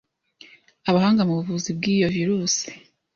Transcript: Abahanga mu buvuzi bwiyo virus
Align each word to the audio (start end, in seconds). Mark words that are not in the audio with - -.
Abahanga 0.89 1.21
mu 1.27 1.33
buvuzi 1.39 1.69
bwiyo 1.77 2.07
virus 2.15 2.55